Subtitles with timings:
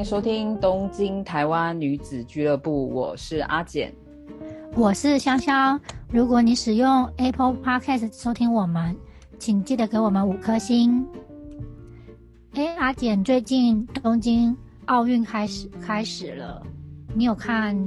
[0.00, 3.92] 迎收听东京台湾女子俱乐部，我是阿简，
[4.74, 5.78] 我是香香。
[6.10, 8.96] 如果你使用 Apple Podcast 收听我们，
[9.38, 11.06] 请记得给我们五颗星。
[12.52, 14.56] 哎，阿简，最近东京
[14.86, 16.62] 奥运开始开始了，
[17.14, 17.78] 你有看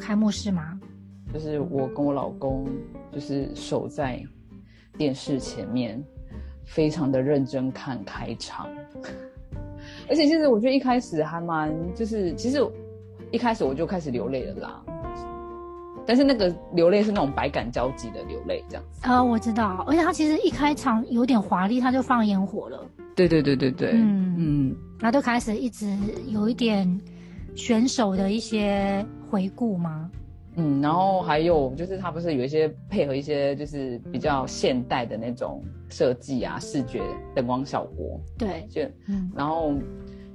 [0.00, 0.80] 开幕式吗？
[1.30, 2.66] 就是我跟我老公，
[3.12, 4.18] 就是守在
[4.96, 6.02] 电视前面，
[6.64, 8.66] 非常的认真看开场。
[10.08, 12.58] 而且其实我觉得一开始还蛮，就是其实
[13.30, 14.82] 一开始我就开始流泪了啦。
[16.06, 19.00] 但是那个流泪是那种百感交集的流泪，这样子。
[19.04, 22.86] 呃，我知道，而且他其实一开场有点华丽，他就放烟火了。
[23.16, 25.96] 对对对对对，嗯嗯，然后就开始一直
[26.28, 27.00] 有一点
[27.54, 30.10] 选手的一些回顾吗？
[30.56, 37.02] 嗯，然后还有就是他不是有一些配合一些就是比较现代的那种设计啊，视觉
[37.34, 39.72] 灯光效果，对，就嗯，然后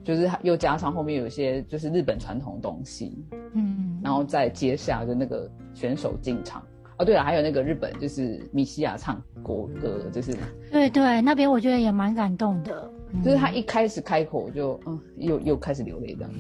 [0.04, 6.62] 就是又加上后面有一些就是日本传统东西，嗯，然后再接下就那个选手进场，
[6.98, 10.36] 哦对了，还有那个日本就是米西亚唱国歌，就是
[10.72, 12.92] 对对，那边我觉得也蛮感动的，
[13.24, 16.32] 就是他一开始开口就嗯，又又开始流泪这样。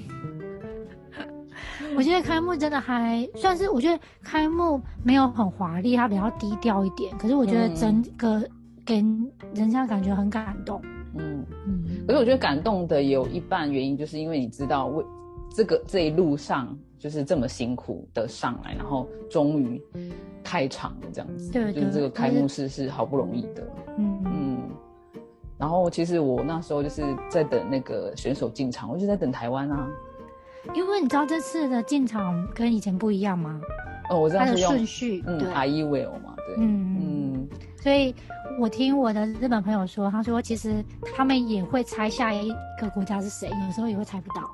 [1.98, 7.18] 我觉得开幕真的还算是，我觉得开幕没有很华丽，它比较低调一点。
[7.18, 8.42] 可是我觉得整个
[8.86, 9.04] 给
[9.54, 10.82] 人家感觉很感动。
[11.16, 11.84] 嗯嗯。
[12.08, 15.04] 可是我觉得感动的有一半原因，就是因为你知道，为
[15.54, 19.82] 这个这一路上就是这么辛苦的上来，然后终于
[20.44, 21.52] 开场了这样子。
[21.52, 23.68] 对，就是这个开幕式是好不容易的。
[23.98, 24.58] 嗯嗯。
[25.58, 29.90] 然后其实我那时候就是在等那个选手进场，我就在等台湾啊。
[30.74, 33.60] 因为你知道这次的进场跟以前不一样吗？
[34.10, 38.14] 哦，我知道它的顺序，嗯，I E will 嘛，对，嗯嗯，所以
[38.60, 40.84] 我听我的日本朋友说，他说其实
[41.16, 42.50] 他们也会猜下一
[42.82, 44.50] 个国家是谁，有时候也会猜不到。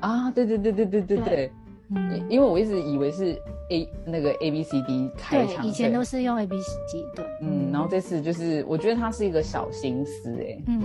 [0.00, 1.52] 啊，对对对对对对对，
[1.94, 10.82] 嗯，因为我一直以为是 A 那个 A B C D 开场，以前都是用 A B C D 对，嗯，然后这次就是我觉得它是一个小心思，哎，嗯，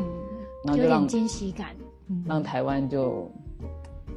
[0.63, 1.69] 然后就让惊喜感，
[2.27, 3.31] 让台湾就。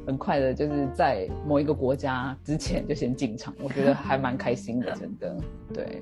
[0.05, 5.35] 很快的，就是在某一个国家之前就先进场，我觉得还蛮开心的， 真的。
[5.73, 6.01] 对，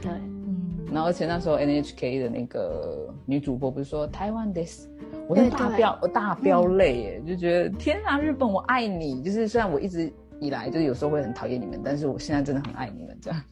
[0.00, 0.58] 对，嗯。
[0.92, 4.86] 然后而且那时候 NHK 的那个女主播不是说台湾 this，
[5.26, 9.22] 我就大飙大飙泪耶，就觉得天啊，日本我爱你！
[9.22, 13.42] 就是虽然我一直以来就是有时候会很讨厌你们，但是我现在真的很爱你们，这样。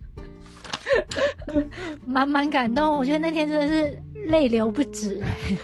[2.05, 5.23] 满满感动，我觉得那天真的是泪流不止，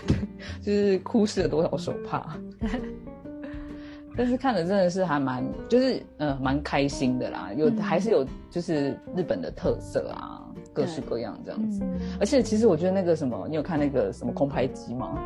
[0.62, 2.38] 就是哭湿了多少手帕。
[4.16, 11.82] 但是看的真的是还蛮，就是呃蛮开心的啦，有还是有就是日本的特色啊，各式各样这样子。
[12.18, 15.18] 而且其实我觉得那个什么，你有看那个什么空拍机吗？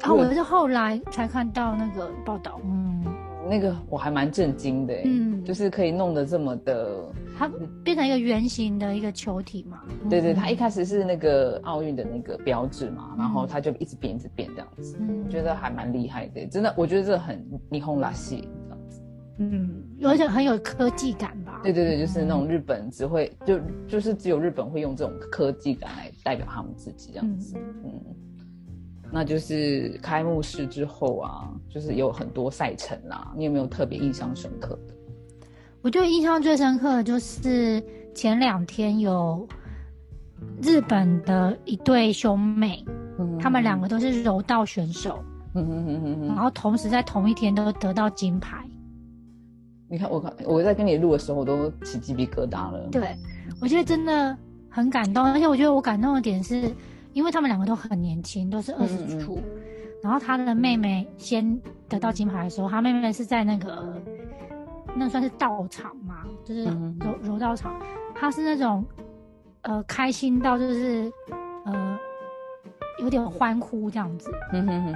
[0.00, 3.04] 啊，我是后来才看到那个报道，嗯。
[3.52, 7.04] 那个我还蛮震惊的，嗯，就是可以弄得这么的，
[7.36, 7.50] 它
[7.84, 9.82] 变成一个圆形的一个球体嘛。
[10.08, 19.02] 对对，它一开始是那个奥运的那个标志嘛，然后它就一直变一直变这样子，嗯，觉得还蛮厉害的，真的，我觉得这很霓虹拉西这样子，
[19.36, 21.60] 嗯，而且很有科技感吧？
[21.62, 28.00] 对对对，就是那种日本只会就就是只有日本会用这种科技感来代表他们自己这样子，嗯。
[29.14, 33.30] 那就是开幕式之后啊，就是有很多赛程啦。
[33.36, 34.94] 你有没有特别印象深刻的？
[35.82, 37.82] 我觉得印象最深刻的就是
[38.14, 39.46] 前两天有
[40.62, 42.82] 日本的一对兄妹，
[43.38, 45.22] 他们两个都是柔道选手，
[45.52, 48.66] 然后同时在同一天都得到金牌。
[49.88, 52.88] 你看，我看我在跟你录的时候，我都起鸡皮疙瘩了。
[52.90, 53.14] 对，
[53.60, 54.34] 我觉得真的
[54.70, 56.72] 很感动，而且我觉得我感动的点是。
[57.12, 59.38] 因为他们两个都很年轻，都是二十出，
[60.02, 64.00] 然后他的妹妹先得到金牌的时候，他妹妹是在那个
[64.96, 67.80] 那算是道场嘛，就是柔柔道场，
[68.14, 68.84] 他是那种
[69.62, 71.12] 呃开心到就是
[71.64, 71.98] 呃
[72.98, 74.30] 有点欢呼这样子，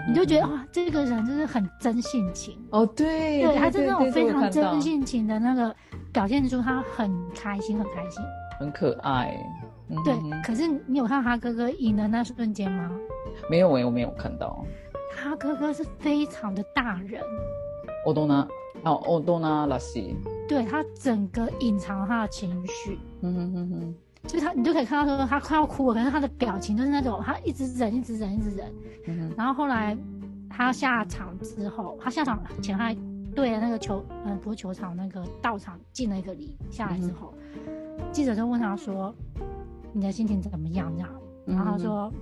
[0.08, 2.56] 你就觉得哇，这个人就是很真性情。
[2.70, 5.75] 哦，对，对，他是那种非常真性情的那个
[6.12, 8.23] 表现出他很开心，很开心，
[8.58, 9.37] 很可爱。
[10.05, 12.91] 对，可是你有看他哥哥赢的那瞬间吗？
[13.49, 14.65] 没有诶，我没有看到。
[15.17, 17.23] 他哥哥是非常的大人。
[18.05, 18.47] 欧多纳，
[18.85, 20.17] 哦，欧多纳拉西。
[20.49, 23.94] 对他整个隐藏他的情绪，嗯哼哼哼，
[24.29, 28.73] 就他，你就可以看到说他快要哭了，可是他的表情就是那种他一直忍，一直忍，一直忍。
[29.06, 29.97] 嗯然后后来
[30.49, 32.97] 他下场之后，他下场前还
[33.35, 37.35] 对着那个球，嗯，不是球场那个道场敬了一个礼，下来之后，
[38.12, 39.15] 记者就问他说。
[39.96, 40.93] 你的心情怎么样？
[40.94, 41.10] 这样，
[41.46, 42.12] 然后他说：“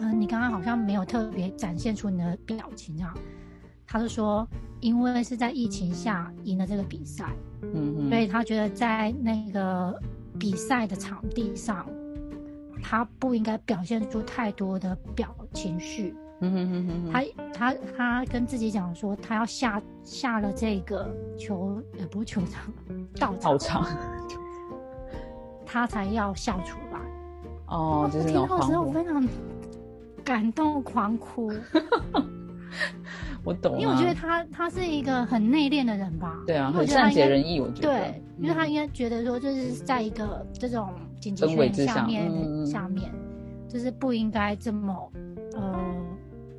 [0.00, 3.14] 嗯，你刚刚好像没有特别展现出你的表情，这样。”
[3.86, 4.48] 他就说，
[4.80, 7.34] 因为是在疫情下赢了这个比赛，
[7.74, 10.00] 嗯，所以他觉得在那个
[10.38, 11.86] 比赛的场地上，
[12.82, 16.14] 他不应该表现出太多的表情绪。
[16.40, 21.06] 嗯哼哼哼哼，他他他跟自己讲说，他要下下了这个
[21.38, 22.72] 球，呃，不是球场，
[23.18, 24.40] 道道场，长
[25.70, 26.98] 他才要笑出来。
[27.66, 29.28] 哦，我听到的时候，我，非常
[30.24, 31.52] 感动，狂哭，
[33.44, 36.34] 我懂啊，因为我觉得他他是一个很内敛的人吧。
[36.46, 38.70] 对啊，因为我很善觉得他应该解人意，我觉得，对，因为他嗯。
[38.70, 43.12] 应该觉得说，就是在一个这种紧急下宣言下面、下面，
[43.68, 45.12] 就是不应该这么
[45.54, 45.78] 呃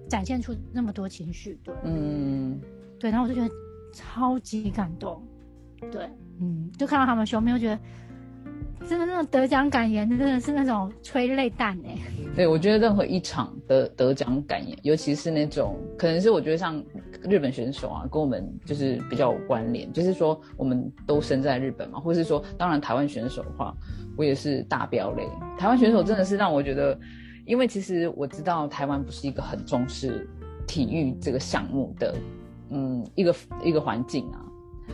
[0.07, 1.73] 展现出那么多情绪，对。
[1.83, 2.59] 嗯，
[3.00, 3.09] 对。
[3.09, 3.50] 然后我就觉得
[3.91, 5.21] 超级感动，
[5.91, 6.07] 对，
[6.39, 7.79] 嗯，就看到他们兄妹，我觉得
[8.87, 11.97] 真的那种得奖感言，真的是那种催泪弹哎、
[12.35, 16.83] 对，我觉得任何一场的得奖感言，尤其是那种可能是我觉得像
[17.23, 23.75] 日本选手啊，跟我们就是比较有关联，就是说我们都生在日本嘛，或是说当然台湾选手的话，
[24.17, 25.27] 我也是大飙泪。
[25.57, 26.97] 台湾选手真的是让我觉得，
[27.45, 30.27] 因为其实我知道台湾不是一个很重视
[30.65, 32.15] 体育这个项目的，
[32.69, 34.41] 嗯，一个一个环境啊，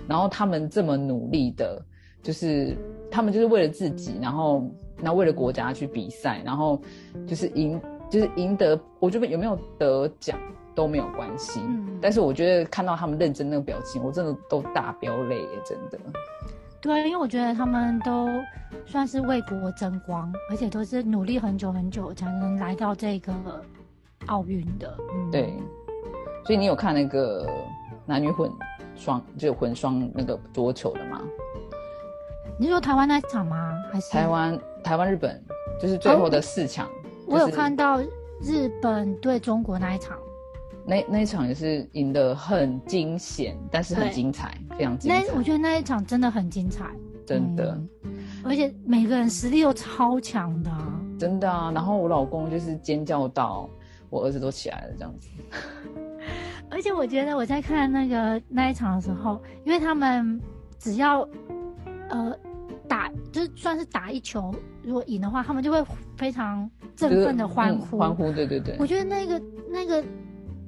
[0.08, 1.82] 然后他们这么努力的，
[2.24, 2.76] 就是
[3.16, 4.70] 他们就是为了自己，然后
[5.02, 6.82] 那为了国家去比赛，然后
[7.26, 10.38] 就是赢，就是赢得，我觉得有没有得奖
[10.76, 11.62] 都没有关系。
[11.64, 15.98] 嗯但是我觉得看到他们认真那个表情，我真的都大飙泪耶，真的。
[16.82, 18.28] 对，因为我觉得他们都
[18.86, 23.34] 算是为国争光，而且都是努力很久很久才能来到这个
[24.26, 24.94] 奥运的。
[25.16, 25.54] 嗯，对，
[26.46, 27.48] 所以你有看那个
[28.06, 28.52] 男女混
[28.94, 31.22] 双，就混双那个桌球的吗？
[32.58, 33.74] 你是说台湾那一场吗？
[33.92, 34.28] 还是台？
[34.28, 35.44] 湾、台湾、日本
[35.80, 36.90] 就是最后的四强。
[37.28, 38.00] 我有就是看到
[38.42, 40.18] 日本对中国那一场，
[40.86, 46.86] 那那一场也是赢得很惊险，但是很精彩，非常精彩，那我觉得那一场真的很精彩，
[47.26, 47.72] 真的。
[47.72, 47.90] 嗯
[48.48, 53.68] 而且每个人实力都超强的啊、真的啊，然后我老公就是尖叫到
[54.08, 55.30] 我儿子都起来了这样子。
[56.70, 60.40] 而且我觉得我在看那个那一场的时候，因为他们
[60.78, 61.28] 只要
[62.10, 62.45] 呃打，
[63.36, 65.84] 就是算是打一球，如果赢的话，他们就会
[66.16, 67.98] 非常振奋的欢呼。
[67.98, 70.02] 嗯欢呼，对对对我，觉得那个那个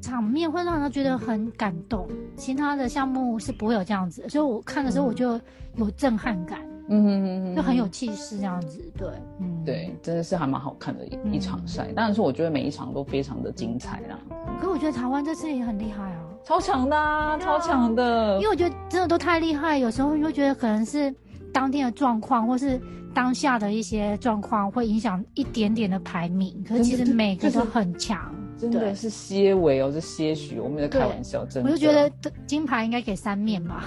[0.01, 2.05] 场面会让人觉得很感动，
[2.35, 5.39] 其他的项目是不会有这样子，所以我看的时候我就
[5.75, 6.59] 有震撼感，
[6.89, 8.83] 嗯哼哼哼就很有气势这样子。
[8.97, 9.07] 对，
[9.39, 9.63] 嗯，。
[9.63, 11.87] 对，真的是还蛮好看的一、场赛。
[11.95, 14.19] 当然是我觉得每一场都非常的精彩啦，
[14.59, 18.49] 可我觉得台湾这次也很厉害啊，超强的、啊，超强的因为。
[18.49, 21.13] 我觉得真的都太厉害，有时候你会觉得可能是
[21.53, 22.79] 当天的状况，或是
[23.13, 28.33] 当下的一些状况会影响一点点的排名，可是其实每个都很强。
[28.57, 31.69] 真的是些微哦，是些许，我没有在开玩笑，真的。
[31.69, 32.11] 我就觉得
[32.47, 33.85] 金牌应该给三面吧，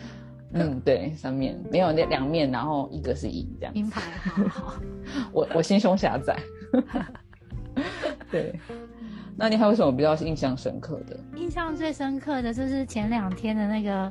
[0.54, 3.74] 嗯，对，三面没有那两面，然后一个是银这样。
[3.74, 4.74] 金牌好好。
[5.32, 6.34] 我我心胸狭窄。
[8.32, 8.58] 对，
[9.36, 11.18] 那你还有什么比较印象深刻的？
[11.36, 14.10] 印象最深刻的就是前两天的那个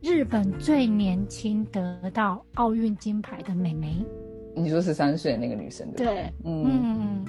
[0.00, 4.04] 日本最年轻得到奥运金牌的美眉。
[4.54, 7.24] 你说十三岁那个女生的，对，嗯，嗯，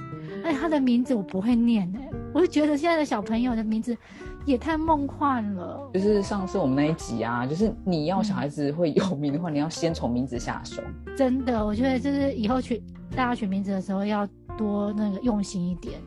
[0.46, 3.98] 而且她的名字我不会念哎，我就觉得现在的小朋友的名字
[4.46, 5.90] 也太梦幻了。
[5.94, 10.82] 就是上次我们那一集啊，就是你要小孩子会有名的话，你要先从名字下手。
[11.18, 14.26] 真的，我觉得就是以后取大家取名字的时候要
[14.58, 16.00] 多那个用心一点，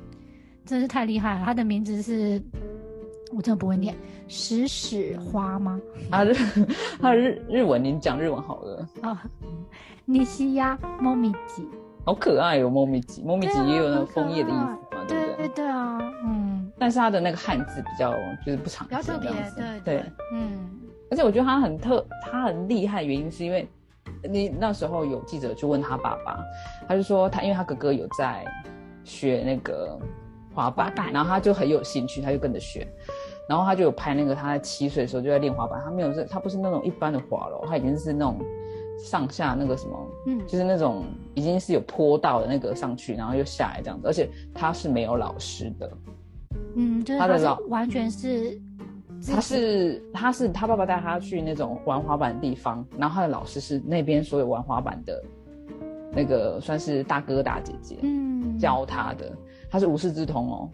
[0.65, 1.45] 真是太厉害了。
[1.45, 2.43] 她的名字是，
[3.33, 3.95] 我真的不会念，
[4.29, 5.81] 石屎花吗？
[6.11, 6.35] 啊，日
[7.01, 9.23] 他的日日文，你讲日文好了，啊，
[10.05, 11.67] 尼西亚莫米吉。
[12.05, 15.37] 好可爱哦，猫咪吉，猫咪吉也有那个枫叶的意思嘛，对对不对？
[15.37, 18.13] 对对啊，嗯，但是他的那个汉字比较
[18.45, 20.05] 就是不常比较特别对对。
[20.33, 20.71] 嗯，
[21.11, 23.69] 而且我觉得他很特，他很厉害，原因是因为
[24.29, 26.41] 你那时候有记者去问他爸爸，
[26.89, 28.45] 他就说他因为他哥哥有在
[29.05, 29.97] 学那个
[30.55, 32.89] 滑板，滑板然后他就很有兴趣，他就跟着学，
[33.51, 38.39] 然后他就有拍那个他在七岁的时候就在练滑板，他没有是，他不是那种一般的滑楼，他已经是那种
[38.97, 40.41] 上下那个什么，嗯。
[40.47, 41.03] 就是那种
[41.35, 45.91] 已经是有坡道的那个上去，然后又下来这样子，而且他是没有老师的，
[46.77, 48.57] 嗯，就是他的老完全是，
[49.27, 55.21] 他是他是他爸爸带他去那种玩滑板的地方，然后他的老师是那边所有玩滑板的
[56.13, 58.57] 那个算是大哥大姐姐嗯。
[58.61, 59.33] 教他的，
[59.69, 60.71] 他是无师自通哦。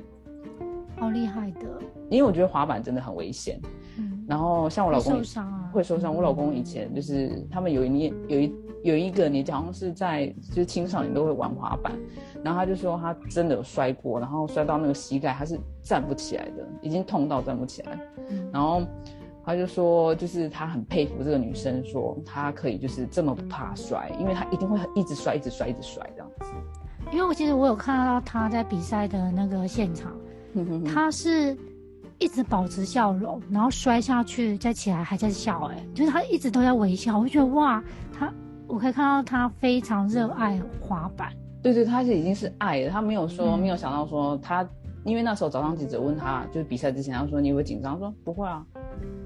[0.98, 1.66] 好厉害的，
[2.08, 3.60] 因为我觉得滑板真的很危险，
[3.98, 4.24] 嗯。
[4.28, 6.14] 然后像我老公受伤啊，会受伤。
[6.14, 11.92] 我老公以前就是他们有一年有一有一个年纪，好像是在就是青少年都会玩滑板，
[12.42, 17.98] 然后他就说他真的有摔过，然后摔到那个膝盖，他是站不起来的，已经痛到站不起来。
[18.28, 18.50] 嗯。
[18.52, 18.82] 然后
[19.44, 26.46] 他就说，就是他很佩服这个女生，说她可以就是这么不怕摔，因为她一定会一直摔，一直摔，一直摔这样子。
[27.12, 30.25] 因为我其实我有看到他在比赛的那个现场，嗯
[30.84, 31.56] 他是
[32.18, 37.82] 一直保持笑容，然后摔下去再起来还在笑、哎，就是他一直都在微笑，我就觉得哇，
[38.12, 38.32] 他
[38.66, 41.32] 我可以看到他非常热爱滑板，
[41.62, 43.58] 对对，他是已经是爱了，他没有说、嗯。
[43.58, 44.66] 没有想到说他，
[45.04, 48.64] 因为那时候早上记者问他，就是比赛之前，他说你会紧张，他说不会啊，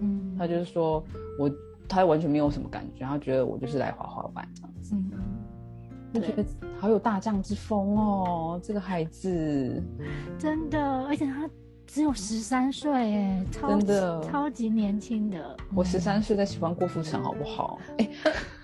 [0.00, 1.02] 嗯，他就是说
[1.38, 1.50] 我
[1.88, 5.10] 他完全没有什么感觉，他觉得我就是来滑滑板这样子，嗯，
[6.12, 6.44] 就觉得
[6.78, 9.82] 好有大将之风哦，这个孩子。
[10.38, 11.48] 真的，而且他
[11.86, 14.22] 只有十三岁，哎，超真的。
[14.22, 17.78] 超级年轻的，我十三岁在喜欢郭富城好不好？
[17.98, 18.10] 哎、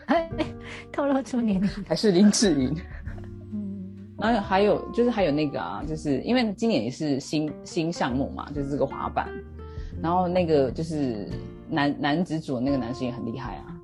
[0.06, 0.30] 哎，
[0.92, 2.76] 透露出年龄，还是林志颖。
[3.52, 3.94] 嗯。
[4.18, 9.28] 然后还有就是还有那个啊，就是因为今年也是新新项目嘛，就是这个滑板，
[10.02, 11.28] 然后那个就是
[11.68, 13.76] 男男子组的那个男生也很厉害啊。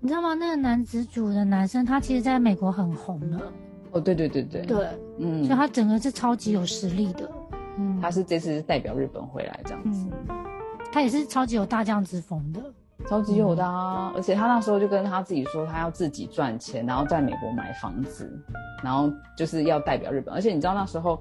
[0.00, 0.34] 你知道吗？
[0.34, 3.52] 那个男子组的男生，他其实在美国很红的，
[3.92, 4.86] 哦，对对对对，对，
[5.18, 5.44] 嗯。
[5.44, 7.30] 所以，他整个是超级有实力的，
[7.78, 10.36] 嗯，他是这次是代表日本回来这样子，嗯，
[10.92, 12.60] 他也是超级有大将之风的，
[13.08, 14.12] 超级有的啊！
[14.14, 18.30] 而且他那时候就跟他自己说，他要自己赚钱，然后在美国买房子，
[18.84, 20.34] 然后就是要代表日本。
[20.34, 21.20] 而且你知道那时候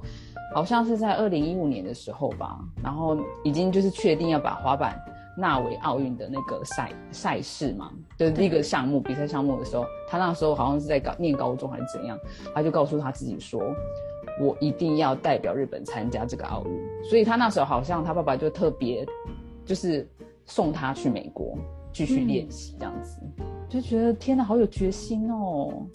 [0.53, 4.99] 好像是在二零一五年的时候吧，然后已经就是确定要把滑板
[5.37, 12.17] 纳为奥运的那个赛赛事嘛，就是一个项目比赛项目的时候，他那时候好像是在高念高中还是怎样，
[12.53, 13.61] 他就告诉他自己说。
[14.37, 19.05] 我一定要代表日本参加这个奥运，所以他那时候好像他爸爸就特别，
[19.63, 20.05] 就是
[20.45, 21.57] 送他去美国
[21.93, 23.17] 继续练习这样子，
[23.69, 25.87] 就觉得天哪，好有决心哦！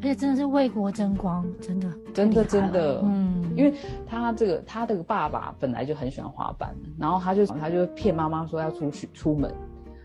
[0.00, 3.00] 而且真的是为国争光，真的，真的真的。
[3.02, 3.74] 嗯，因为
[4.06, 9.52] 他这个他这个爸爸本来就很喜欢滑板，然后他就他就骗妈妈说要出去出门，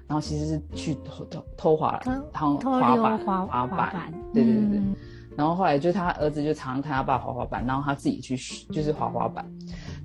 [0.08, 4.80] 然后其实是去偷偷偷滑偷偷偷滑板滑滑板，对对对对。
[4.80, 4.96] 嗯。
[5.36, 9.44] 然后后来就是他儿子就常常看他爸滑滑板，然后他自己去学就是滑滑板。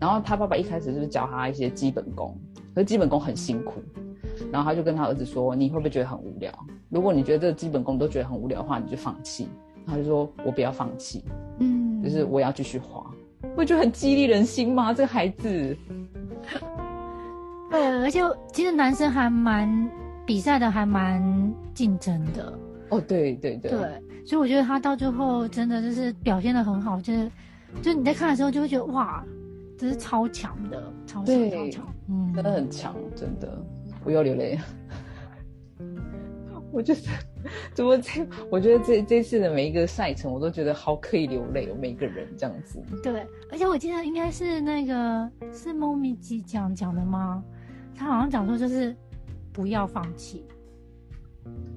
[0.00, 2.34] 然后他爸爸一开始就是教他一些基本功，
[2.75, 3.82] 可是基本功很辛苦。
[4.52, 6.52] 然后他就跟他儿子说：“你会不会觉得很无聊？
[6.88, 9.49] 如果你觉得这个基本功都觉得很无聊的话，你就放弃。”
[9.87, 11.25] 他就说：“我不要放弃，
[11.61, 13.05] 嗯，就是我要继续滑。”
[13.55, 14.93] 不觉得很激励人心吗？
[14.93, 15.76] 这个孩子，
[17.71, 18.21] 对，而且
[18.52, 19.90] 其实男生还蛮
[20.26, 21.23] 比赛的，还蛮
[21.73, 22.52] 竞争的，
[22.90, 23.81] 哦，对对对，对，
[24.26, 27.31] 所以我觉得他到最后真的就是表现的很好，就是
[27.81, 29.25] 就你在看的时候就会觉得哇，
[29.78, 33.64] 这是超强的，超强对超强，嗯，真的很强，真的，
[34.05, 34.59] 我又流泪。
[36.71, 37.09] 我就是
[37.73, 38.26] 怎么这？
[38.50, 42.78] 我觉得这这次的每一个赛程，我都觉得好可以流泪哦，每个人这样子。
[43.02, 47.43] 对，而且我记得应该是那个是猫咪鸡讲讲的吗？
[47.95, 48.95] 他好像讲说就是
[49.52, 50.45] 不要放弃，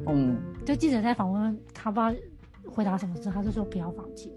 [0.08, 2.14] 嗯，就记者在访问他，不知道
[2.70, 4.34] 回答什么时候，他就说不要放弃。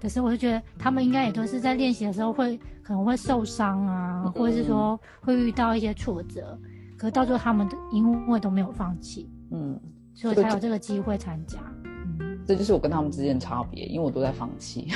[0.00, 6.58] 可是我就觉得他们应该也都是在练习的时候会可能会受伤啊，嗯或者是说会遇到一些挫折，
[6.96, 9.78] 可是到最后他们都因为都没有放弃，嗯，
[10.14, 11.58] 所以才有这个机会参加。
[11.84, 14.88] 嗯，这就是我跟他们之间的差别，因为我都在放弃，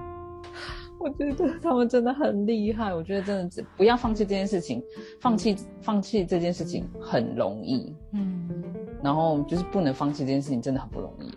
[1.00, 2.94] 我觉得他们真的很厉害。
[2.94, 4.82] 我觉得真的是不要放弃这件事情，
[5.20, 8.48] 放弃放弃这件事情很容易，嗯，
[9.02, 11.30] 然后就是不能放弃这件事情真的很不容易。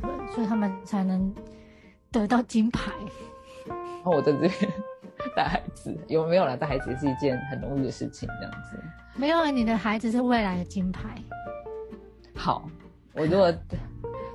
[0.00, 1.32] 对，所以他们才能
[2.10, 2.92] 得到金牌。
[3.66, 4.52] 然后我在这边
[5.36, 6.56] 带 孩子，有没有啦？
[6.56, 8.78] 带孩子也是一件很容易的事情，这样子。
[9.14, 11.10] 没有，你的孩子是未来的金牌。
[12.34, 12.68] 好，
[13.12, 13.52] 我如果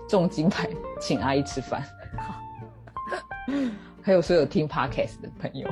[0.08, 1.82] 中金牌，请阿姨吃饭。
[2.17, 2.36] 好，
[4.03, 5.67] 还有所有听 podcast 的朋友，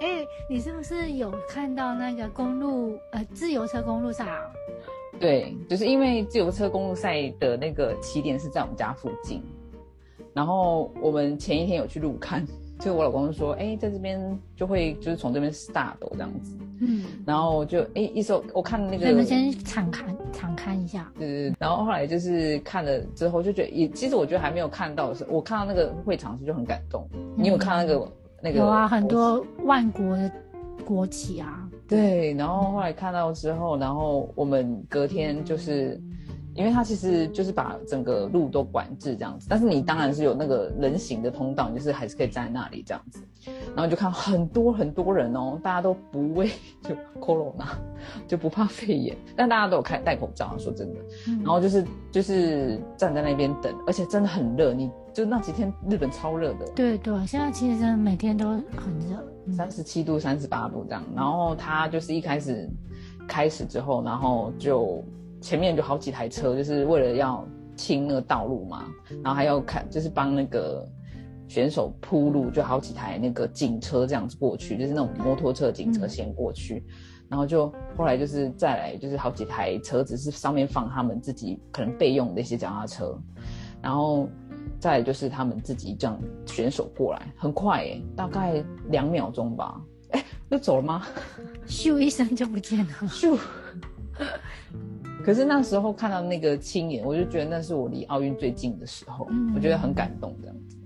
[0.00, 4.40] 哎、你是不是有看到那个公路呃自由车公路赛啊？
[5.20, 9.42] 对，就是因为自由车公路赛的那个起点是在我们家附近，
[10.34, 12.44] 然后我们前一天有去路看，
[12.80, 21.10] 就我老公就说，哎、在这边就会就是从这边 start 这样子，嗯，然后就哎、一手我看那个，你们先敞看敞看一下。
[21.18, 27.08] 对对对，然后后来就是看了之后就觉得也，其实我觉得还没有看到的时候，我看到那个会场时就很感动。
[27.36, 28.12] 你有看那个、
[28.42, 28.58] 那个？
[28.58, 29.06] 有啊，很。
[29.06, 30.30] 多万国的
[30.84, 31.68] 国旗啊。
[31.86, 36.00] 对，然后后来看到之后，然后我们隔天就是
[36.54, 43.20] 因为它其实就是把整个路都管制这样子，但是你当然是有那个人行的通道，就是还是可以站在那里这样子，
[43.74, 46.50] 然后就看很多很多人哦，大家都不畏
[46.82, 47.66] 就 corona，
[48.28, 51.00] 就不怕肺炎，但大家都有开戴口罩，说真的，
[51.42, 58.62] 然后就是就是站在那边等，而且真的很热，你就那几天日本超热的，对对，现在其实真的每天都很
[59.10, 62.68] 热，三十七度、三十八度这样，然后他就是一开始
[63.26, 65.02] 开始之后，然后就。
[65.44, 67.46] 前面就好几台车，就是为了要
[67.76, 68.86] 清那个道路嘛，
[69.22, 70.88] 然后还要看，就是帮那个
[71.48, 76.82] 选手铺路，就好几台那个警车这样子过去，就是那种摩托车警车先过去，
[77.28, 83.14] 然后就后来就是再来，就是好几台车子是上面放他们自己可能备用的一些脚踏车，
[83.82, 84.26] 然后
[84.80, 89.78] 再就是他们自己这样选手过来，很快哎，大概两秒钟吧，
[90.12, 91.06] 哎，又走了吗？
[91.66, 93.38] 咻一声就不见了，咻。
[95.24, 100.76] 可是那时候看到那个青眼，我就觉得那是我离奥运最近的时候，我觉得很感动这样子，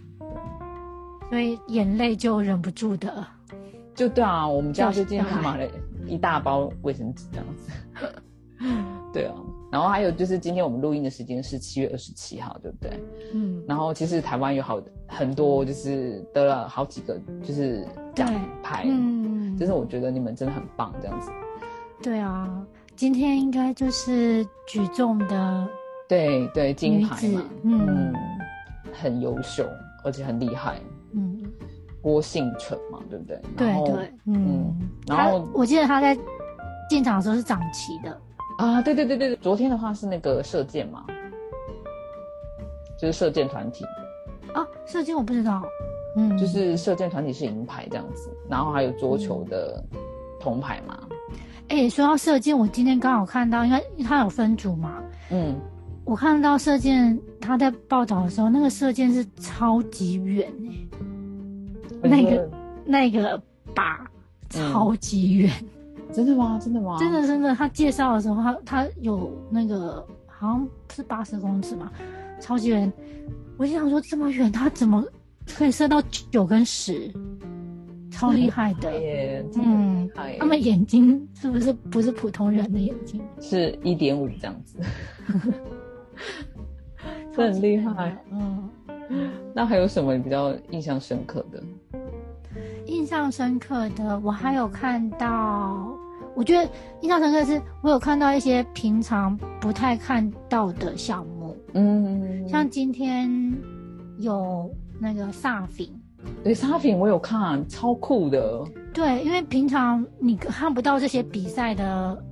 [1.29, 3.27] 所以眼泪就忍不住的。
[3.95, 5.69] 就对啊，我们家最近还买了
[6.07, 7.73] 一大包卫生纸这样子。
[9.13, 9.35] 对啊，
[9.73, 13.03] 然后还有就是今天我们录音的时间是七月二十七号，对不对？
[13.35, 13.61] 嗯。
[13.67, 21.31] 然后其实台湾有好很多就是得了好几个就是奖牌，嗯，就是我觉得你们真的很棒这样子。
[22.01, 22.65] 对啊。
[22.99, 25.69] 今天应该就是举重的，
[26.09, 28.13] 对对，金牌嘛，嗯，
[28.93, 29.65] 很优秀，
[30.03, 30.81] 而且很厉害，
[31.13, 31.41] 嗯，
[32.03, 33.41] 郭幸存嘛，对不对？
[33.57, 34.77] 对对，嗯，
[35.07, 36.19] 然后我记得他在
[36.91, 38.21] 进场的时候是长旗的。
[38.59, 41.07] 啊，对对对对对，昨天的话是那个射箭嘛，
[43.01, 43.85] 就是射箭团体。
[44.55, 45.63] 啊，射箭我不知道，
[46.17, 49.81] 嗯，就是射箭团体是银牌这样子，然后还有桌球的
[50.41, 50.99] 铜牌嘛。
[51.69, 55.03] 哎，说到射箭，我今天刚好看到，因为他有分组嘛。
[55.31, 55.55] 嗯，
[56.05, 60.51] 我看到射箭，他在报道的时候，那个射箭是超级远
[62.03, 62.51] 哎，那个
[62.87, 63.41] 那个
[63.75, 63.99] 靶
[64.49, 65.53] 超级远，
[66.13, 66.59] 真的吗？
[66.63, 66.97] 真的吗？
[66.99, 67.55] 真的真的。
[67.55, 71.93] 他介绍的时候，他他有那个好像是八十公尺嘛，
[72.41, 72.91] 超级远。
[73.59, 75.05] 我就想说，这么远，他怎么
[75.55, 77.13] 可以射到九跟十？
[78.19, 78.91] 超厉害的，
[79.57, 83.23] 嗯，他们眼睛是不是不是普通人的眼睛？
[83.41, 84.79] 是一点五这样子，
[87.37, 88.17] 很厉害。
[88.33, 88.69] 嗯，
[89.55, 91.63] 那还有什么比较印象深刻的？
[92.87, 95.97] 印象深刻的，我还有看到，
[96.35, 96.69] 我觉得
[97.03, 101.57] 印象深刻的是，我有看到一些平常不太看到的项目。
[101.75, 103.31] 嗯，像今天
[104.19, 105.89] 有那个萨菲。
[106.43, 108.65] 对沙坪我有看，超酷的。
[108.93, 112.25] 对，因为平常你看不到这些比赛的，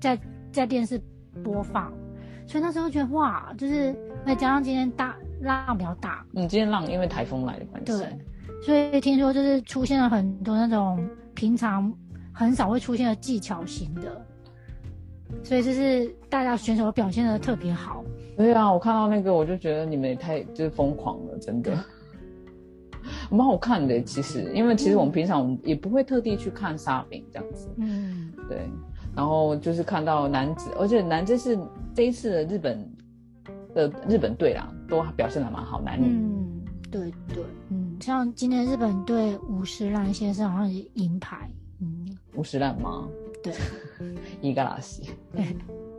[0.00, 0.18] 在
[0.52, 1.00] 在电视
[1.42, 1.92] 播放，
[2.46, 3.94] 所以那时候觉得哇，就是
[4.26, 8.18] 再加上今天大浪比较大，嗯，今天浪因为台风来的关系，对，
[8.62, 11.02] 所以听说就是出现了很多那种
[11.34, 11.92] 平常
[12.32, 14.20] 很少会出现的技巧型的，
[15.42, 18.04] 所以就是大家选手表现的特别好。
[18.36, 21.72] 对啊，我看到那个我就觉得你们也太就是疯狂了，真的。
[23.30, 28.68] 蛮好看的，其实，因为其实我们平常也不会特地去看沙饼这样子，嗯，对。
[29.16, 31.56] 然后就是看到男子，而且男子是
[31.94, 32.92] 这一次的日本
[33.72, 36.08] 的日本队啦，都表现的蛮好，男女。
[36.08, 41.48] 嗯，对对，嗯，像今天日本队五十岚先生好像是银牌，
[41.80, 43.08] 嗯，五十岚吗？
[43.40, 43.54] 对，
[44.42, 45.10] 伊格拉西。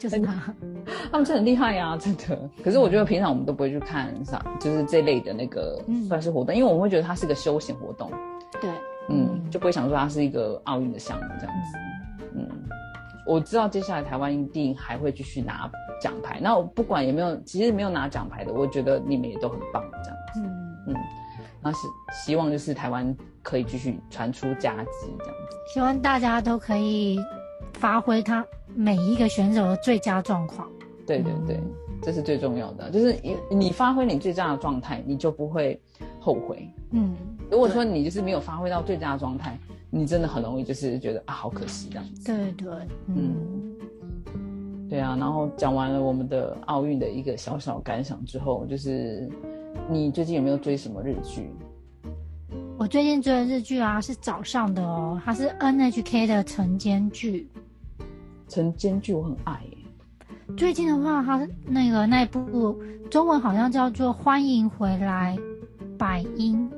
[0.00, 0.54] 就是他，
[1.10, 2.38] 他们是很厉害呀，真的。
[2.62, 8.10] 可是我觉得平常我们都不会去看上，就是这类的那个算是活动，因为我们会觉得它是个休闲活动。
[8.60, 8.70] 对，
[9.08, 11.78] 嗯，就不会想说它是一个奥运的项目这样子。
[12.34, 12.48] 嗯，
[13.26, 16.38] 我知道接下来台湾一定还会继续拿奖牌。
[16.40, 20.40] 那我不管有没有，其实没有拿奖牌的，我觉得你们也都很棒这样子。
[20.40, 20.94] 嗯嗯，
[21.62, 21.78] 那是
[22.12, 25.56] 希望就是台湾可以继续传出佳绩这样子。
[25.72, 27.18] 希望大家都可以
[27.82, 28.46] 发挥他。
[28.76, 30.66] 每一个选手的最佳状况，
[31.04, 31.60] 对对对，
[32.00, 32.88] 这是最重要的。
[32.90, 35.78] 就是你你发挥你最佳的状态，你就不会
[36.20, 36.66] 后悔。
[36.92, 37.14] 嗯，
[37.50, 39.58] 如果说你就是没有发挥到最佳的状态，
[39.90, 42.24] 你真的很容易就是觉得啊，好可惜这样子。
[42.24, 42.72] 对对，
[43.08, 43.34] 嗯，
[44.88, 45.16] 对啊。
[45.18, 49.28] 然后讲完了我们的奥运的一个小小感想之后，就是
[49.90, 51.50] 你最近有没有追什么日剧？
[52.78, 57.46] 我最近追的日剧啊，是早上的哦，它是 NHK 的晨间剧。
[58.52, 59.78] 晨间剧我很爱耶。
[60.58, 62.78] 最近的话，他那个那部
[63.10, 65.34] 中文好像叫做《欢迎回来，
[65.96, 66.70] 百音》，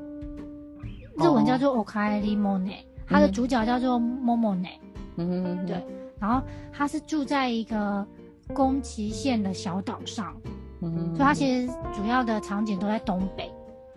[1.25, 2.61] 日文叫做《o k a i Mone》，
[3.09, 4.69] 它的主角叫做 Momone。
[5.17, 5.67] 嗯嗯嗯。
[5.67, 5.85] 对，
[6.21, 6.41] 然后
[6.73, 8.07] 他是住在一个
[8.53, 10.33] 宫崎县的小岛上，
[10.81, 13.51] 嗯所以他其实主要的场景都在东北。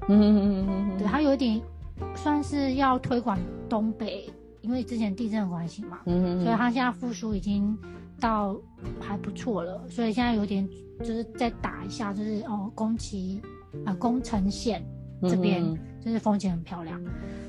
[0.07, 1.61] 嗯嗯嗯嗯，对，它有一点
[2.15, 3.37] 算是要推广
[3.69, 4.27] 东北，
[4.67, 7.75] 因为之前地震的关系嘛，嗯所以它现在复苏已经
[8.19, 8.60] 到
[8.99, 10.67] 还不错了，所以现在有点
[10.99, 13.41] 就是再打一下，就是哦宫崎
[13.86, 14.84] 啊宫城县
[15.21, 17.01] 这边嗯就是风景很漂亮，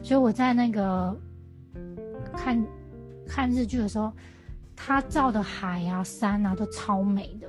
[0.03, 1.15] 所以我在那个
[2.35, 2.65] 看
[3.27, 4.13] 看日剧的时候，
[4.77, 7.49] 它照的海啊山啊都超美的，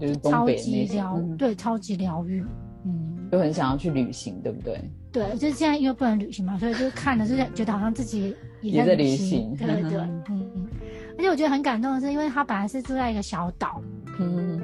[0.00, 2.44] 就是超级疗嗯对超级疗愈，
[2.84, 3.12] 嗯。
[3.28, 4.80] 就很想要去旅行，对不对？
[5.10, 10.68] 对，就是现在因为不能旅行嘛，所以就看的是觉得好像自己也在旅行行， 对对对，嗯嗯。
[11.18, 13.80] 而且我觉得很感动的是，因为他本来是住在一个小岛，
[14.18, 14.60] 嗯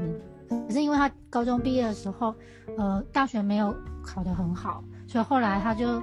[0.51, 2.35] 嗯可是因为他高中毕业的时候，
[2.77, 3.75] 呃，大学没有
[4.05, 6.03] 考得很好，所以后来他就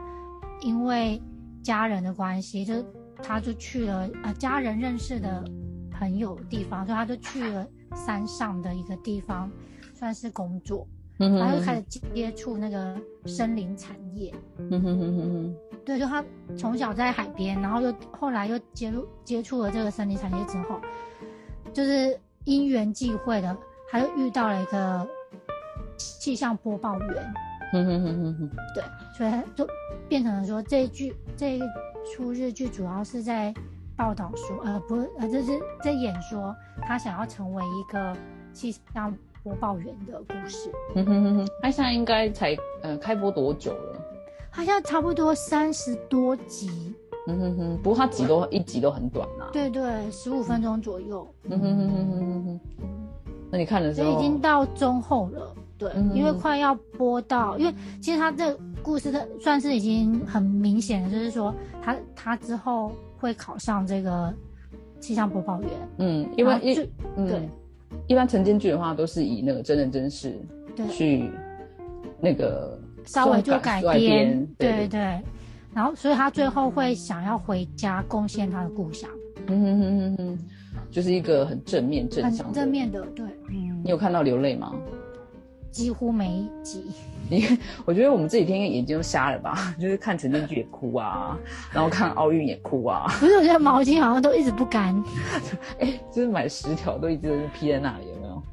[0.62, 1.22] 因为
[1.62, 2.74] 家人的关系，就
[3.22, 5.44] 他就去了呃家人认识的
[5.92, 9.52] 朋友地方，所以他就去了山上的一个地方，
[9.94, 10.88] 算是工作。
[11.20, 14.34] 嗯然后就开始接触那个森林产业。
[14.58, 15.56] 嗯哼哼哼哼
[15.86, 16.24] 对，就他
[16.58, 20.80] 从小在海边，然后又后来又接入接触了这个森林产业之后，
[21.74, 23.58] 就是因缘际会的，
[23.90, 25.08] 他又遇到了一个
[25.98, 27.34] 气象播报员，
[27.72, 28.84] 哼哼哼哼哼，对，
[29.18, 29.68] 所以他就
[30.08, 31.62] 变成了说这一剧这一
[32.14, 33.54] 出日剧主要是在
[33.96, 38.16] 报道说，呃，不是，呃，就是在演说他想要成为一个
[38.54, 39.12] 气象
[39.44, 40.72] 播报员的故事。
[40.96, 44.02] 嗯哼哼哼，他现在应该才呃开播多久了？
[44.52, 46.94] 他现在差不多三十多集，
[47.28, 49.50] 嗯哼哼，不过他集都一集都很短呐、啊。
[49.54, 51.28] 对对，十五分钟左右。
[51.44, 52.60] 嗯哼哼哼哼哼哼。
[53.52, 64.34] 那你看的时候，已经到中后了，对，嗯因为快要播到，因为其实他这故事的算是已经很明显的，就是说他他之后会考上这个
[65.00, 67.50] 气象播报员，嗯，因为一然后就嗯对
[68.08, 70.34] 一般晨间剧的话都是以那个真人真事
[70.76, 71.30] 对去
[72.20, 75.22] 那个稍微就改改编，对对对，
[75.74, 79.10] 然后所以他最后会想要回家贡献他的故乡，
[79.48, 80.40] 嗯哼哼哼哼，
[80.92, 82.70] 就是一个很正面正很向的正。
[82.70, 84.74] 面的，对，嗯你，有看到流泪吗？
[85.72, 86.84] 几乎没一集，
[87.30, 87.46] 你
[87.86, 89.74] 我觉得我们这几天眼睛都瞎了吧？
[89.80, 91.38] 就是看晨间剧也哭啊，
[91.72, 94.96] 然后看奥运也哭啊，不是我觉得毛巾好像都一直不干，
[95.80, 98.44] 哎，就是买十条都一直都是披在那里，有没有？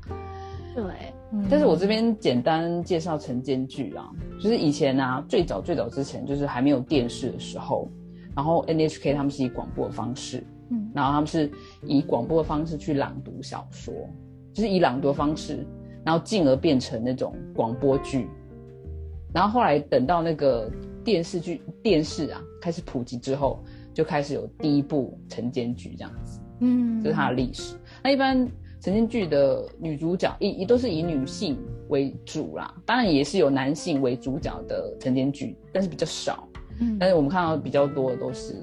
[0.75, 0.85] 对，
[1.33, 1.47] 嗯。
[1.51, 7.91] 但是我这边简单介绍晨间剧啊，就是以前啊，最早最早之前，就是还没有电视的时候，
[8.35, 10.91] 然后 NHK 他们是以广播的方式，嗯。
[10.95, 11.51] 然后他们是
[11.83, 13.95] 以广播的方式去朗读小说，
[14.53, 15.67] 就是以朗读的方式，
[16.07, 18.29] 然后进而变成那种广播剧。
[19.35, 20.71] 然后后来等到那个
[21.05, 26.41] 电视剧电视啊开始普及之后，就开始有第一部晨间剧这样子。
[26.61, 27.75] 嗯，这是它的历史。
[28.03, 28.39] 那一般
[28.81, 36.49] 晨间剧的女主角也也都是以女性为主啦，当然也是有男性为主角的晨间剧，但是比较少。
[36.79, 38.55] 嗯，但是我们看到比较多的都是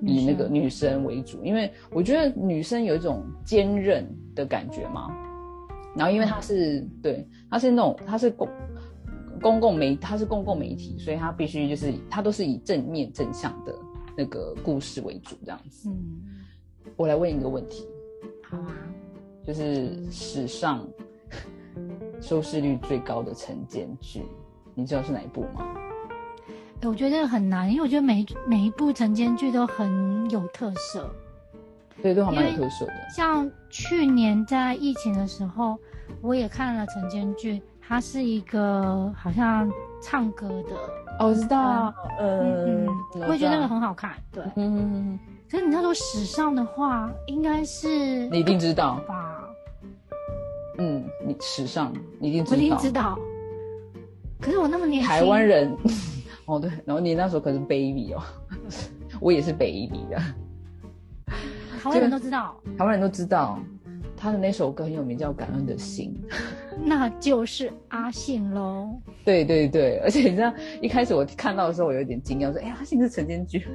[0.00, 5.14] 以那个女生为主，因为我觉得女生有一种坚韧的感觉嘛。
[5.96, 8.48] 然后因为它是对，它是那种它是公
[9.40, 13.74] 公共媒，它是公共媒体，所以它必须就是它都是以正面正向的
[14.16, 15.88] 那个故事为主这样子。
[15.88, 15.96] 嗯，
[16.96, 17.86] 我来问一个问题，
[18.42, 18.76] 好啊。
[19.46, 20.84] 就是史上
[22.20, 24.24] 收视率最高的晨间剧，
[24.74, 25.64] 你知道是哪一部吗？
[26.80, 31.08] 欸我觉得这个很难，因为我觉得每每一部晨间剧都很有特色。
[32.02, 32.92] 对，都还蛮有特色的。
[33.14, 35.76] 像去年在疫情的时候，
[36.20, 39.70] 我也看了晨间剧，它是一个好像
[40.02, 40.74] 唱歌的，
[41.18, 42.84] 哦，我知道，呃
[43.26, 44.12] 我也觉得那个很好看。
[44.30, 45.18] 对，嗯，
[45.50, 49.42] 可是你要说时尚的话，应该是你一定知道，吧？
[50.78, 53.18] 嗯，你时尚你一定知道，我一定知道。
[54.38, 55.74] 可是我那么年轻，台湾人，
[56.44, 58.22] 哦对，然后你那时候可是 baby 哦，
[59.18, 60.20] 我也是 baby 的，
[61.92, 63.58] 台湾人都知道，台湾人都知道
[64.16, 66.14] 他的那首歌很有名，叫《感恩的心》。
[66.84, 68.90] 那就是阿信喽。
[69.24, 73.66] 对对对，而且你知道一开始我看到的时候，我有点惊讶，说：“哎，阿信是晨间剧。”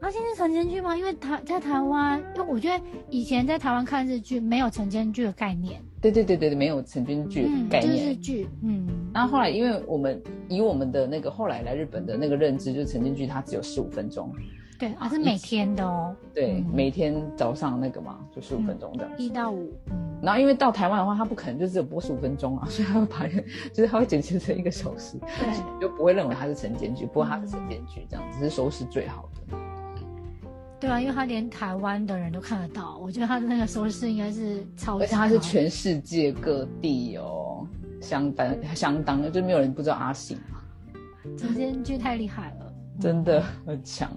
[0.00, 0.96] 阿信是晨间剧吗？
[0.96, 8.12] 因为台在台湾，因为我觉得以前在台湾看日剧没有晨间剧的概念，对对对对对，没有晨间剧的嗯，就是概念。
[8.12, 14.32] 日剧，嗯，然后后来，因为我们以我们的那个后来来日本的那个认知，就是晨间剧它只有十五分钟，
[14.78, 16.70] 对，啊是每天的哦，对，嗯。
[16.72, 19.10] 每天早上那个嘛，就十五分钟这样。
[19.18, 23.26] 一到五，嗯，然后因为到台湾的话，他不可能就只有播十五分钟啊， 所以他会把，
[23.72, 29.58] 就是他会剪辑成一个小时，对，就不会认为他是晨间剧，不过它是晨间剧这样，只是收视最好的。
[30.80, 37.66] 对啊，因为他连台湾的人都看得到，我觉得他的那个收视应该是超，而且他是全世界各地哦，
[38.00, 40.60] 相当相当的，就没有人不知道阿信嘛。
[41.36, 42.67] 陈建剧太厉害了，
[43.00, 44.10] 真的很强。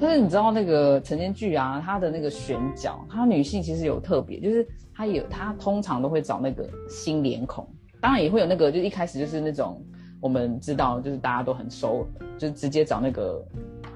[0.00, 7.66] 但是你知道那个陈建剧啊，他的那个选角，他女性其实有特别，就是他有他通常都会找那个新脸孔，
[8.00, 9.82] 当然也会有那个，就一开始就是那种
[10.20, 13.44] 我们知道，就是大家都很熟，就直接找那个。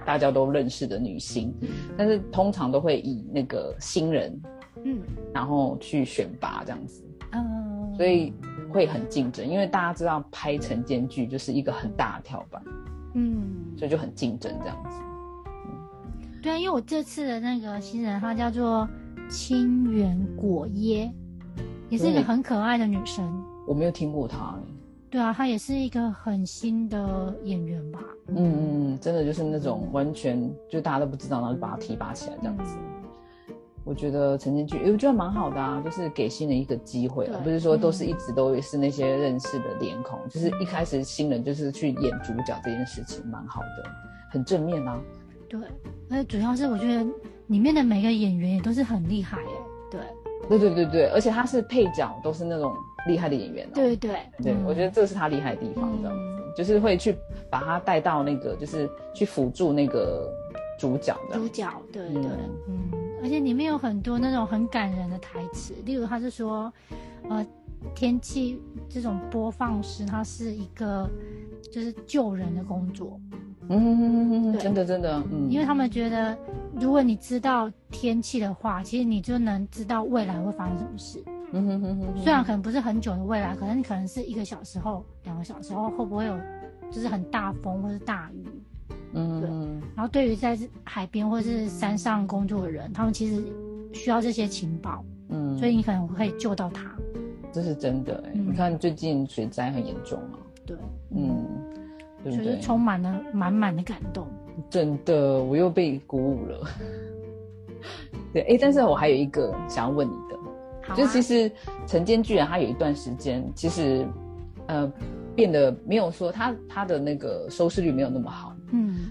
[0.05, 1.55] 大家都认识的女星，
[1.97, 4.43] 但是通常都会以那个新人，
[4.83, 5.01] 嗯，
[5.33, 8.33] 然后去选拔这样子，嗯，所以
[8.73, 12.61] 会很竞争，因为大家知道拍晨间剧就是一个很大的跳板，
[13.15, 14.99] 嗯，所以就很竞争这样子。
[16.43, 18.89] 对啊，因为我这次的那个新人，她叫做
[19.31, 21.13] 清源果耶，
[21.89, 23.25] 也是一个很可爱的女生。
[23.67, 24.59] 我没有听过她。
[25.09, 28.01] 对啊，她也是一个很新的演员吧？
[28.29, 32.77] 嗯嗯嗯，真的就是那种完全就大家都不知道，然后就把她提拔起来这样子。
[33.85, 43.91] 我觉得陈建剧，我觉得蛮好的啊，就是给新人一个机会，而不是说都是一直都是那些认识的脸孔，就是一开始新人就是去演主角这件事情蛮好的，
[44.31, 45.01] 很正面啊。
[45.49, 45.61] 对，
[46.11, 47.05] 而且主要是我觉得
[47.49, 49.53] 里面的每个演员也都是很厉害哎。
[49.91, 50.01] 对，
[50.49, 52.75] 对对对对，而且他是配角，都是那种。
[53.09, 57.17] 厉害的演员，对对对，我觉得这是他厉害的地方，这样子就是会去
[57.51, 60.33] 把他带到那个，就是去辅助那个
[60.79, 62.23] 主角的主角，对对，
[62.69, 62.89] 嗯，
[63.23, 66.73] 而且里面有很多那种很感人的台词，例如他是说，
[67.29, 67.47] 呃，
[67.95, 71.09] 天气这种播放师，它是一个
[71.71, 73.19] 就是救人的工作，
[73.69, 76.37] 嗯，真的真的，嗯，因为他们觉得
[76.81, 81.23] 如果你知道天气的话，其实你就能知道未来会发生什么事。
[81.53, 86.37] 嗯哼哼哼，虽然可能不是很久的未来，可能你可能是一个小时后、两个小时后，会不会有
[86.91, 88.47] 就是很大风或是大雨？
[89.13, 89.49] 嗯，对。
[89.95, 93.43] 然后对于在海边或是山上工作的人，他们其实
[93.93, 95.05] 需要这些情报。
[95.29, 96.91] 嗯，所以你可能可以救到他。
[97.53, 100.39] 这是真的哎，你看最近水灾很严重啊。
[100.67, 100.77] 对，
[101.11, 101.47] 嗯，
[102.25, 104.27] 就是充满了满满的感动。
[104.69, 106.69] 真的，我又被鼓舞了。
[108.33, 110.97] 对，哎，但是我还有一个想要问你的。
[110.97, 111.51] 就其实
[111.87, 114.05] 晨间巨人他有一段时间其实，
[114.67, 114.93] 呃，
[115.35, 118.62] 变得没有说他他的那个收视率没有那么好，嗯，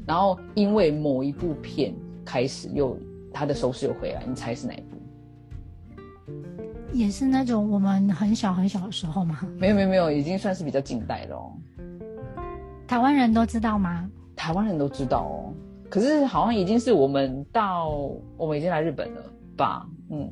[0.06, 1.94] 然后因为某一部片
[2.26, 2.98] 开始又
[3.34, 4.98] 它的收视又回来，你猜是哪一部？
[6.94, 9.40] 也是那种我们很小很小的时候吗？
[9.58, 11.54] 没有没有没有，已经算是比较近代了哦。
[12.88, 14.10] 台湾人都知道吗？
[14.36, 15.54] 台湾人都知道哦，
[15.90, 17.90] 可是好像已经是我们到
[18.36, 19.22] 我们已经来日本了
[19.56, 19.88] 吧？
[20.10, 20.30] 嗯。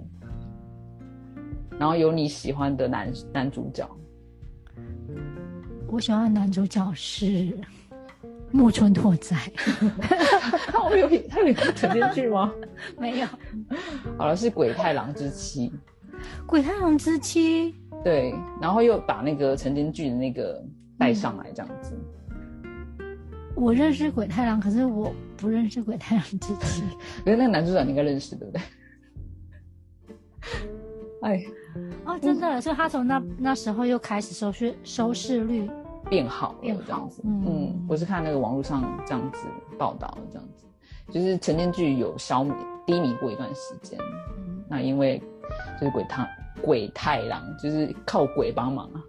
[1.80, 3.90] 然后有你喜欢的男男主角，
[5.88, 7.58] 我喜欢的男主角是
[8.52, 9.36] 木村拓哉。
[10.72, 12.54] 他有他有陈建剧吗？
[12.98, 13.28] 没有。
[14.18, 15.72] 好了，是鬼太郎之妻。
[16.46, 17.76] 鬼太郎之妻。
[18.04, 20.64] 对，然后又把那个陈建剧的那个
[20.98, 21.94] 带上来，这样子。
[23.56, 26.84] 我认识鬼太郎，可是我不认识鬼太郎之妻。
[27.26, 28.62] 可是那个男主角你应该认识，对不对？
[31.22, 31.44] 哎。
[32.04, 35.70] 哦，真的，所以他从那那时候又开始收视收视率
[36.10, 37.22] 变好了，这样子。
[37.24, 40.66] 嗯，我是看那个网络上这样子报道，这样子，
[41.12, 42.54] 就是陈建剧有消弭
[42.86, 43.98] 低迷过一段时间。
[44.38, 45.22] 嗯，那因为
[45.80, 46.30] 就是鬼太
[46.62, 49.02] 鬼太郎，就是靠鬼帮忙啊。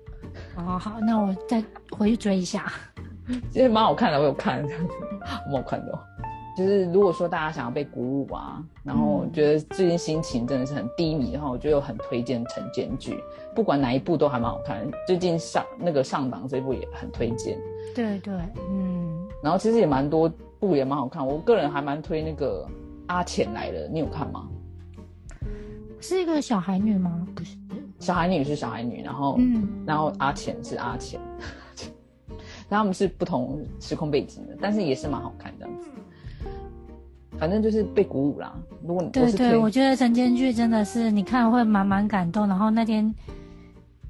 [0.54, 2.70] 好好，那我再回去追一下。
[3.50, 5.98] 其实蛮好看的，我有看这样子，蛮好看的。
[6.56, 13.22] 就是如果说大家想要被鼓舞啊，然后觉得最近心情真的是很低迷的话，我觉得很推荐晨间剧，
[13.54, 14.86] 不管哪一部都还蛮好看。
[15.06, 17.58] 最近上那个上档这部也很推荐。
[17.94, 18.34] 对对，
[18.68, 19.28] 嗯。
[19.42, 22.66] 然后其实也蛮多部也蛮好看，我个人还蛮推那个
[23.06, 24.48] 阿浅来了，你有看吗？
[26.00, 27.26] 是一个小孩女吗？
[27.34, 27.56] 不是，
[27.98, 31.20] 小孩女是小孩女，然后嗯，然后阿浅是阿浅，
[32.68, 35.88] 他们是不同时空背景的，但是也是蛮好看这样子。
[37.40, 38.54] 反正就是被鼓舞啦。
[38.86, 42.46] 如果你对对，我觉得晨间剧真的是你看会满满感动。
[42.46, 43.12] 然后那天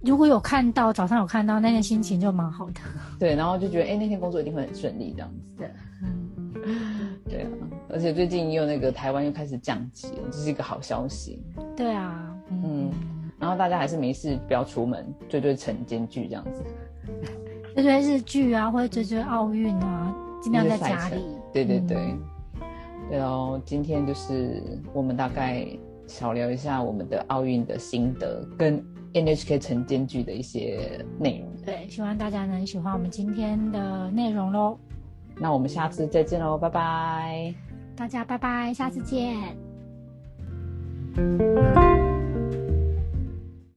[0.03, 2.81] 如果有看到早上有看到，那天心情就蛮好的。
[3.21, 5.41] 对，然后就觉得哎，那天工作一定会很顺利这样子。
[5.57, 5.71] 对，
[6.03, 7.49] 嗯，对啊。
[7.89, 11.41] 而且最近又那个台湾又开始降级了，这是一个好消息。
[11.77, 12.91] 对啊，嗯。
[13.39, 16.63] 然后大家还是没事不要出门，追追晨间剧这样子。
[17.75, 21.25] 追追日剧啊，或者追追奥运啊，尽量在家里。
[21.53, 22.15] 对对对。
[23.11, 24.63] 对哦，今天就是
[24.95, 25.67] 我们大概
[26.07, 28.81] 小聊一下我们的奥运的心得，跟
[29.13, 31.49] NHK 晨间剧的一些内容。
[31.67, 34.79] 对，希望大家能喜欢我们今天的内容喽。
[35.37, 37.53] 那我们下次再见喽，拜拜。
[37.97, 39.57] 大家拜拜，下次见。